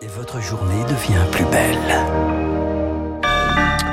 [0.00, 1.96] Et votre journée devient plus belle.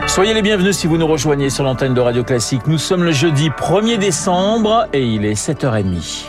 [0.08, 2.67] Soyez les bienvenus si vous nous rejoignez sur l'antenne de Radio Classique.
[2.67, 6.26] Nous sommes le jeudi 1er décembre et il est 7h30.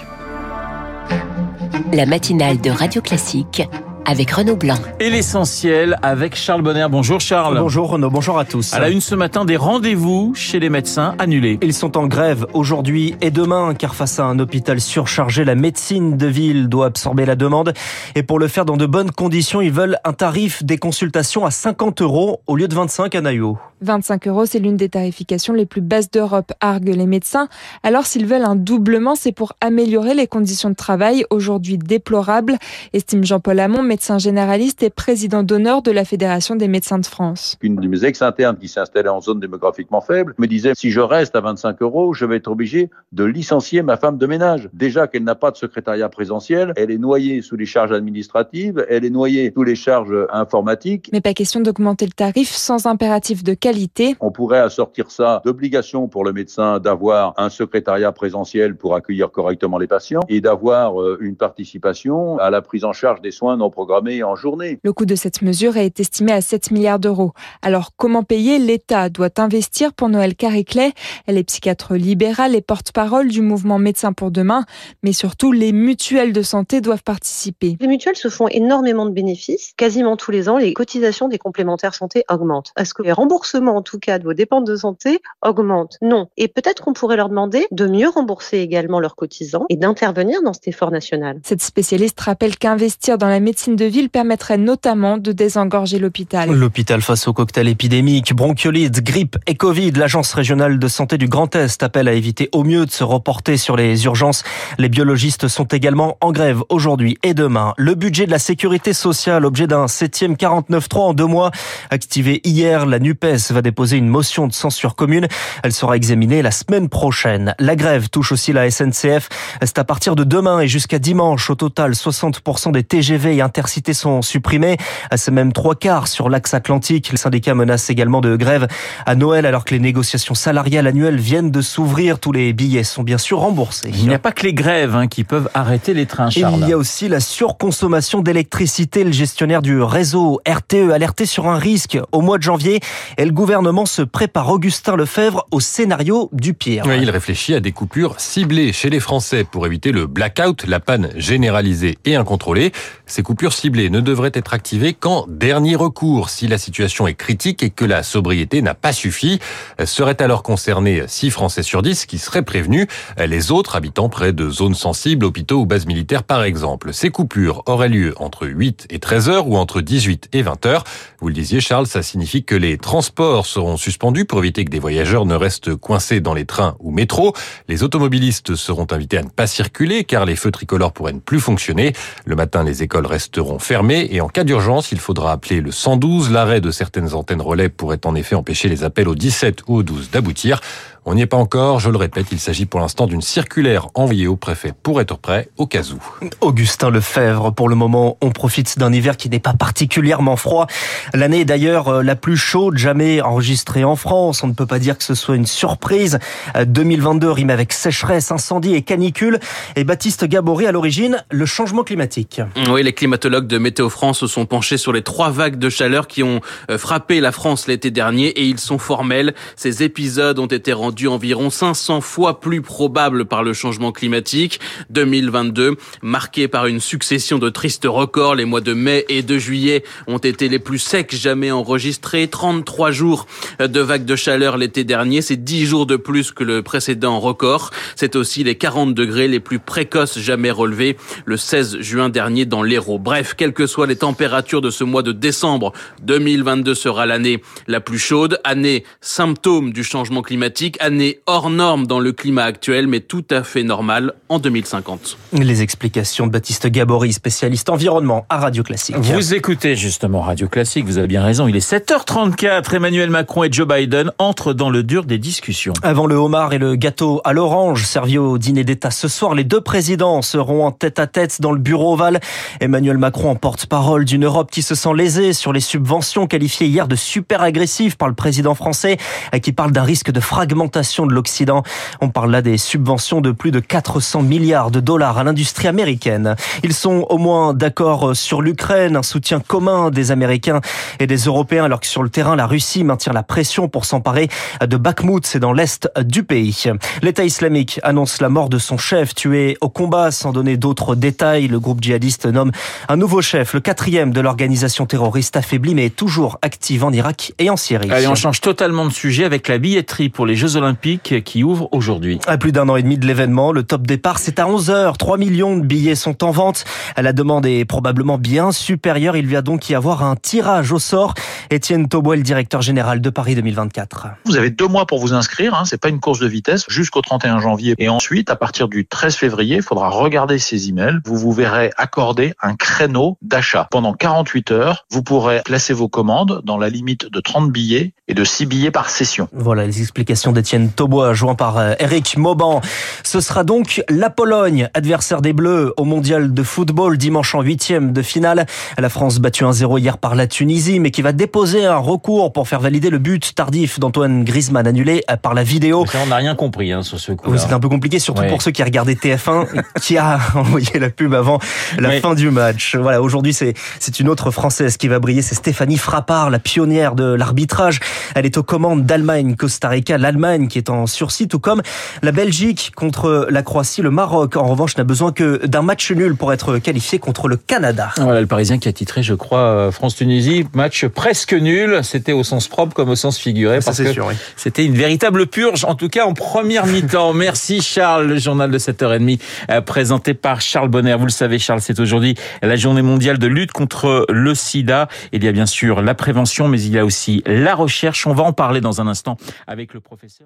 [1.92, 3.68] La matinale de Radio Classique
[4.06, 4.76] avec Renaud Blanc.
[5.00, 6.86] Et l'essentiel avec Charles Bonner.
[6.88, 7.58] Bonjour Charles.
[7.58, 8.72] Bonjour Renaud, bonjour à tous.
[8.72, 11.58] À la une ce matin, des rendez-vous chez les médecins annulés.
[11.62, 16.16] Ils sont en grève aujourd'hui et demain car face à un hôpital surchargé, la médecine
[16.16, 17.74] de ville doit absorber la demande.
[18.14, 21.50] Et pour le faire dans de bonnes conditions, ils veulent un tarif des consultations à
[21.50, 23.58] 50 euros au lieu de 25 à Naïo.
[23.82, 27.48] 25 euros, c'est l'une des tarifications les plus basses d'Europe, arguent les médecins.
[27.82, 32.56] Alors s'ils veulent un doublement, c'est pour améliorer les conditions de travail, aujourd'hui déplorables,
[32.94, 37.56] estime Jean-Paul Hamon, médecin généraliste et président d'honneur de la Fédération des médecins de France.
[37.62, 41.34] Une de mes ex-internes qui s'installait en zone démographiquement faible me disait si je reste
[41.34, 44.68] à 25 euros, je vais être obligé de licencier ma femme de ménage.
[44.74, 49.06] Déjà qu'elle n'a pas de secrétariat présentiel, elle est noyée sous les charges administratives, elle
[49.06, 51.08] est noyée sous les charges informatiques.
[51.14, 54.14] Mais pas question d'augmenter le tarif sans impératif de qualité.
[54.20, 59.78] On pourrait assortir ça d'obligation pour le médecin d'avoir un secrétariat présentiel pour accueillir correctement
[59.78, 63.70] les patients et d'avoir euh, une participation à la prise en charge des soins non
[63.70, 63.85] programmés
[64.22, 64.78] en journée.
[64.82, 67.32] Le coût de cette mesure est estimé à 7 milliards d'euros.
[67.62, 68.58] Alors comment payer?
[68.58, 70.92] L'État doit investir pour Noël Cariclet.
[71.26, 74.64] Elle est psychiatre libérale et porte-parole du mouvement Médecins pour demain.
[75.02, 77.76] Mais surtout, les mutuelles de santé doivent participer.
[77.80, 79.72] Les mutuelles se font énormément de bénéfices.
[79.76, 82.72] Quasiment tous les ans, les cotisations des complémentaires santé augmentent.
[82.78, 85.96] Est-ce que les remboursements en tout cas de vos dépenses de santé augmentent?
[86.02, 86.28] Non.
[86.36, 90.52] Et peut-être qu'on pourrait leur demander de mieux rembourser également leurs cotisants et d'intervenir dans
[90.52, 91.40] cet effort national.
[91.44, 96.50] Cette spécialiste rappelle qu'investir dans la médecine de ville permettrait notamment de désengorger l'hôpital.
[96.50, 101.54] L'hôpital face au cocktail épidémique, bronchiolite, grippe et Covid, l'agence régionale de santé du Grand
[101.54, 104.42] Est appelle à éviter au mieux de se reporter sur les urgences.
[104.78, 107.74] Les biologistes sont également en grève aujourd'hui et demain.
[107.76, 111.50] Le budget de la sécurité sociale, objet d'un septième 49.3 en deux mois,
[111.90, 115.28] activé hier, la NUPES va déposer une motion de censure commune.
[115.62, 117.54] Elle sera examinée la semaine prochaine.
[117.58, 119.28] La grève touche aussi la SNCF.
[119.62, 121.50] C'est à partir de demain et jusqu'à dimanche.
[121.50, 124.76] Au total, 60% des TGV et intercités sont supprimés.
[125.14, 127.10] C'est même trois quarts sur l'axe atlantique.
[127.10, 128.68] Le syndicat menace également de grève
[129.06, 132.18] à Noël alors que les négociations salariales annuelles viennent de s'ouvrir.
[132.18, 133.90] Tous les billets sont bien sûr remboursés.
[133.94, 136.60] Il n'y a pas que les grèves hein, qui peuvent arrêter les trains, Charles.
[136.60, 139.04] Il y a aussi la surconsommation d'électricité.
[139.04, 142.80] Le gestionnaire du réseau RTE alerté sur un risque au mois de janvier
[143.16, 144.50] et le gouvernement se prépare.
[144.50, 146.84] Augustin Lefebvre au scénario du pire.
[146.86, 150.78] Oui, il réfléchit à des coupures ciblées chez les Français pour éviter le blackout, la
[150.78, 152.72] panne généralisée et incontrôlée.
[153.06, 157.62] Ces coupures ciblées ne devraient être activées qu'en dernier recours si la situation est critique
[157.62, 159.40] et que la sobriété n'a pas suffi.
[159.84, 162.86] Seraient alors concernés 6 Français sur 10 qui seraient prévenus,
[163.18, 166.92] les autres habitant près de zones sensibles, hôpitaux ou bases militaires par exemple.
[166.92, 170.84] Ces coupures auraient lieu entre 8 et 13 heures ou entre 18 et 20 heures.
[171.20, 174.78] Vous le disiez Charles, ça signifie que les transports seront suspendus pour éviter que des
[174.78, 177.34] voyageurs ne restent coincés dans les trains ou métros.
[177.68, 181.40] Les automobilistes seront invités à ne pas circuler car les feux tricolores pourraient ne plus
[181.40, 181.92] fonctionner.
[182.24, 186.30] Le matin, les écoles resteront fermées et en cas d'urgence, il faudra appeler le 112.
[186.30, 189.82] L'arrêt de certaines antennes relais pourrait en effet empêcher les appels au 17 ou au
[189.82, 190.60] 12 d'aboutir.
[191.08, 194.26] On n'y est pas encore, je le répète, il s'agit pour l'instant d'une circulaire envoyée
[194.26, 196.26] au préfet pour être prêt au cas où.
[196.40, 200.66] Augustin Lefebvre, pour le moment, on profite d'un hiver qui n'est pas particulièrement froid.
[201.14, 204.42] L'année est d'ailleurs euh, la plus chaude jamais enregistrée en France.
[204.42, 206.18] On ne peut pas dire que ce soit une surprise.
[206.60, 209.38] 2022 rime avec sécheresse, incendie et canicule.
[209.76, 212.40] Et Baptiste Gabory, à l'origine, le changement climatique.
[212.68, 216.08] Oui, les climatologues de Météo France se sont penchés sur les trois vagues de chaleur
[216.08, 219.36] qui ont euh, frappé la France l'été dernier et ils sont formels.
[219.54, 224.58] Ces épisodes ont été rendus environ 500 fois plus probable par le changement climatique.
[224.90, 229.84] 2022, marqué par une succession de tristes records, les mois de mai et de juillet
[230.06, 232.28] ont été les plus secs jamais enregistrés.
[232.28, 233.26] 33 jours
[233.58, 237.70] de vagues de chaleur l'été dernier, c'est 10 jours de plus que le précédent record.
[237.94, 240.96] C'est aussi les 40 degrés les plus précoces jamais relevés
[241.26, 242.98] le 16 juin dernier dans l'Hérault.
[242.98, 245.72] Bref, quelles que soient les températures de ce mois de décembre,
[246.02, 251.98] 2022 sera l'année la plus chaude, année symptôme du changement climatique, année hors norme dans
[251.98, 255.18] le climat actuel, mais tout à fait normale en 2050.
[255.32, 258.94] Les explications de Baptiste Gabory, spécialiste environnement à Radio Classique.
[258.96, 263.48] Vous écoutez justement Radio Classique, vous avez bien raison, il est 7h34, Emmanuel Macron et
[263.50, 265.72] Joe Biden entrent dans le dur des discussions.
[265.82, 269.42] Avant le homard et le gâteau à l'orange servi au dîner d'État ce soir, les
[269.42, 272.20] deux présidents seront en tête à tête dans le bureau ovale.
[272.60, 276.86] Emmanuel Macron en porte-parole d'une Europe qui se sent lésée sur les subventions qualifiées hier
[276.86, 278.98] de super agressives par le président français
[279.42, 281.62] qui parle d'un risque de fragmentation de l'Occident.
[282.02, 286.36] On parle là des subventions de plus de 400 milliards de dollars à l'industrie américaine.
[286.62, 290.60] Ils sont au moins d'accord sur l'Ukraine, un soutien commun des Américains
[291.00, 294.28] et des Européens, alors que sur le terrain, la Russie maintient la pression pour s'emparer
[294.60, 296.64] de Bakhmut, c'est dans l'est du pays.
[297.00, 301.48] L'État islamique annonce la mort de son chef tué au combat sans donner d'autres détails.
[301.48, 302.52] Le groupe djihadiste nomme
[302.90, 307.48] un nouveau chef, le quatrième de l'organisation terroriste affaiblie mais toujours active en Irak et
[307.48, 307.90] en Syrie.
[307.90, 311.68] Allez, on change totalement de sujet avec la billetterie pour les Jeux Olympiques qui ouvrent
[311.72, 312.18] aujourd'hui.
[312.26, 314.96] À plus d'un an et demi de l'événement, le top départ c'est à 11h.
[314.96, 316.64] 3 millions de billets sont en vente.
[316.96, 319.16] La demande est probablement bien supérieure.
[319.16, 321.14] Il va donc y avoir un tirage au sort.
[321.50, 324.08] Étienne Taubois, le directeur général de Paris 2024.
[324.24, 325.54] Vous avez deux mois pour vous inscrire.
[325.54, 325.64] Hein.
[325.64, 327.74] C'est pas une course de vitesse jusqu'au 31 janvier.
[327.78, 330.98] Et ensuite, à partir du 13 février, il faudra regarder ces emails.
[331.04, 333.68] Vous vous verrez accorder un créneau d'achat.
[333.70, 338.14] Pendant 48 heures, vous pourrez placer vos commandes dans la limite de 30 billets et
[338.14, 339.28] de 6 billets par session.
[339.32, 342.60] Voilà les explications d'Étienne Taubois, joint par euh, Eric Mauban.
[343.02, 347.92] Ce sera donc la Pologne, adversaire des Bleus au mondial de football dimanche en huitième
[347.92, 348.46] de finale.
[348.78, 352.46] La France battue 1-0 hier par la Tunisie, mais qui va déposer un recours pour
[352.48, 355.84] faire valider le but tardif d'Antoine Griezmann annulé par la vidéo.
[355.94, 357.36] on n'a rien compris hein, sur ce coup.
[357.36, 359.46] C'est un peu compliqué, surtout pour ceux qui regardaient TF1,
[359.82, 361.40] qui a envoyé la pub avant
[361.78, 362.76] la fin du match.
[362.76, 366.94] Voilà, aujourd'hui c'est c'est une autre française qui va briller, c'est Stéphanie Frappard, la pionnière
[366.94, 367.80] de l'arbitrage.
[368.14, 371.62] Elle est aux commandes d'Allemagne, Costa Rica, l'Allemagne qui est en sursis, tout comme
[372.02, 374.36] la Belgique contre la Croatie, le Maroc.
[374.36, 377.90] En revanche, n'a besoin que d'un match nul pour être qualifié contre le Canada.
[377.96, 381.80] Voilà le Parisien qui a titré, je crois, euh, France-Tunisie, match presque nul.
[381.82, 383.90] C'était au sens propre comme au sens figuré, parce que
[384.36, 387.12] c'était une véritable purge, en tout cas en première mi-temps.
[387.14, 390.96] Merci Charles, le journal de 7h30 euh, présenté par Charles Bonner.
[390.98, 394.88] Vous le savez, Charles, c'est aujourd'hui la journée mondiale de lutte contre le sida.
[395.12, 398.06] Il y a bien sûr la prévention, mais il y a aussi la recherche.
[398.06, 399.16] On va en parler dans un instant
[399.46, 400.25] avec le professeur.